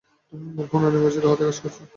[0.33, 1.83] তুমি আমার পূণরায় নির্বাচিত হতে কাজ করছো।